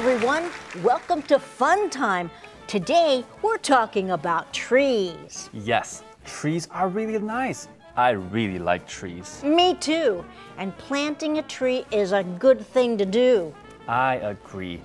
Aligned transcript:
everyone. 0.00 0.50
Welcome 0.82 1.20
to 1.24 1.38
Fun 1.38 1.90
Time. 1.90 2.30
Today, 2.66 3.22
we're 3.42 3.58
talking 3.58 4.12
about 4.12 4.50
trees. 4.50 5.50
Yes, 5.52 6.04
trees 6.24 6.66
are 6.70 6.88
really 6.88 7.18
nice. 7.18 7.68
I 7.96 8.12
really 8.12 8.58
like 8.58 8.88
trees. 8.88 9.42
Me 9.44 9.74
too. 9.74 10.24
And 10.56 10.74
planting 10.78 11.36
a 11.36 11.42
tree 11.42 11.84
is 11.90 12.12
a 12.12 12.24
good 12.24 12.66
thing 12.66 12.96
to 12.96 13.04
do. 13.04 13.54
I 13.88 14.14
agree. 14.14 14.80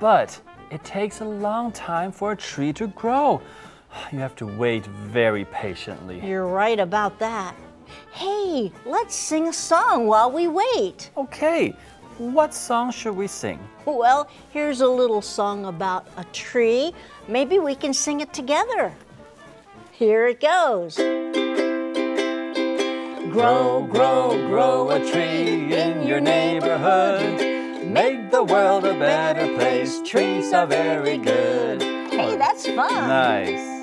But 0.00 0.36
it 0.72 0.82
takes 0.82 1.20
a 1.20 1.24
long 1.24 1.70
time 1.70 2.10
for 2.10 2.32
a 2.32 2.36
tree 2.36 2.72
to 2.72 2.88
grow. 2.88 3.40
You 4.10 4.18
have 4.18 4.34
to 4.34 4.46
wait 4.46 4.84
very 4.86 5.44
patiently. 5.44 6.18
You're 6.26 6.48
right 6.48 6.80
about 6.80 7.20
that. 7.20 7.54
Hey, 8.10 8.72
let's 8.84 9.14
sing 9.14 9.46
a 9.46 9.52
song 9.52 10.08
while 10.08 10.32
we 10.32 10.48
wait. 10.48 11.10
Okay, 11.16 11.72
what 12.18 12.54
song 12.54 12.90
should 12.90 13.14
we 13.14 13.26
sing? 13.26 13.58
Well, 13.84 14.28
here's 14.50 14.80
a 14.80 14.88
little 14.88 15.22
song 15.22 15.66
about 15.66 16.06
a 16.16 16.24
tree. 16.32 16.92
Maybe 17.28 17.58
we 17.58 17.74
can 17.74 17.92
sing 17.92 18.20
it 18.20 18.32
together. 18.32 18.92
Here 19.92 20.26
it 20.26 20.40
goes. 20.40 20.96
Grow, 23.32 23.86
grow, 23.90 24.48
grow 24.48 24.90
a 24.90 24.98
tree 25.10 25.74
in 25.74 26.06
your 26.06 26.20
neighborhood. 26.20 27.84
Make 27.84 28.30
the 28.30 28.42
world 28.44 28.84
a 28.84 28.94
better 28.98 29.54
place. 29.56 30.00
Trees 30.02 30.52
are 30.52 30.66
very 30.66 31.18
good. 31.18 31.82
Hey, 31.82 32.36
that's 32.36 32.66
fun. 32.66 33.08
Nice. 33.08 33.76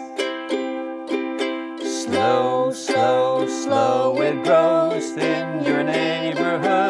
Slow, 2.04 2.72
slow, 2.74 3.48
slow 3.48 4.22
it 4.22 4.44
grows 4.44 5.12
in 5.12 5.64
your 5.64 5.84
neighborhood. 5.84 6.83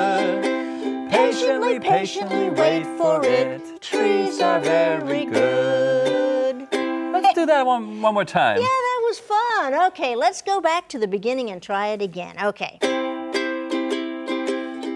Patiently, 1.83 2.49
wait 2.49 2.85
for 2.97 3.23
it. 3.25 3.81
Trees 3.81 4.39
are 4.41 4.59
very 4.59 5.25
good. 5.25 6.67
Let's 6.71 7.33
do 7.35 7.45
that 7.45 7.65
one, 7.65 8.01
one 8.01 8.13
more 8.13 8.23
time. 8.25 8.57
Yeah, 8.57 8.63
that 8.67 9.01
was 9.03 9.19
fun. 9.19 9.73
Okay, 9.87 10.15
let's 10.15 10.41
go 10.41 10.61
back 10.61 10.87
to 10.89 10.97
the 10.97 11.07
beginning 11.07 11.49
and 11.51 11.61
try 11.61 11.87
it 11.87 12.01
again. 12.01 12.35
Okay. 12.41 12.77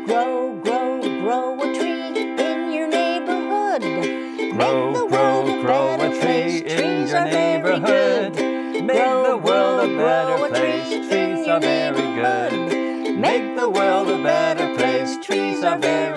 Grow, 0.06 0.60
grow, 0.64 1.02
grow 1.22 1.60
a 1.62 1.74
tree 1.76 2.18
in 2.42 2.72
your 2.72 2.88
neighborhood. 2.88 3.82
Grow, 3.82 4.92
Make 4.92 4.94
the 4.96 5.08
grow, 5.08 5.62
grow 5.62 5.96
a 5.96 6.10
tree 6.10 6.20
place. 6.20 6.62
in 6.62 6.78
Trees 6.78 7.12
your 7.12 7.26
neighborhood. 7.26 8.34
Make 8.86 8.98
Grow, 8.98 9.28
the 9.32 9.38
world 9.38 9.90
a 9.92 9.98
better 9.98 10.46
a 10.46 10.50
place. 10.50 11.08
Trees 11.10 11.48
are 11.48 11.60
very 11.60 12.16
good. 12.16 13.18
Make 13.18 13.56
the 13.58 13.70
world 13.70 14.10
a 14.10 14.24
better 14.24 14.74
place. 14.76 15.18
Trees 15.26 15.64
are 15.64 15.78
very 15.78 16.17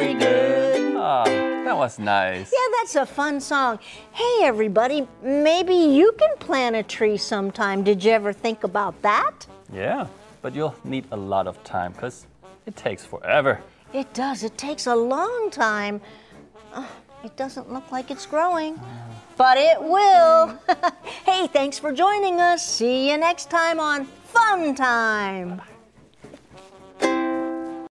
was 1.81 1.99
nice. 1.99 2.53
Yeah, 2.53 2.69
that's 2.77 2.95
a 2.95 3.07
fun 3.07 3.41
song. 3.41 3.79
Hey, 4.13 4.41
everybody, 4.43 5.09
maybe 5.23 5.75
you 5.75 6.13
can 6.19 6.37
plant 6.37 6.77
a 6.77 6.83
tree 6.83 7.17
sometime. 7.17 7.83
Did 7.83 8.05
you 8.05 8.13
ever 8.13 8.35
think 8.35 8.65
about 8.65 9.01
that? 9.01 9.47
Yeah, 9.73 10.07
but 10.43 10.55
you'll 10.55 10.77
need 10.85 11.07
a 11.11 11.17
lot 11.17 11.47
of 11.47 11.65
time 11.65 11.93
because 11.93 12.27
it 12.67 12.77
takes 12.77 13.03
forever. 13.07 13.61
It 13.95 14.13
does. 14.13 14.45
It 14.45 14.59
takes 14.59 14.87
a 14.87 14.95
long 14.95 15.49
time. 15.51 16.03
Uh, 16.75 16.87
it 17.25 17.35
doesn't 17.37 17.73
look 17.73 17.91
like 17.91 18.11
it's 18.11 18.27
growing, 18.27 18.79
but 19.39 19.57
it 19.57 19.83
will. 19.83 20.59
hey, 21.25 21.47
thanks 21.47 21.79
for 21.79 21.93
joining 21.93 22.41
us. 22.41 22.61
See 22.67 23.11
you 23.11 23.17
next 23.17 23.49
time 23.49 23.81
on 23.81 24.05
Fun 24.05 24.75
Time. 24.75 25.63